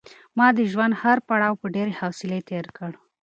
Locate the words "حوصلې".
1.99-2.39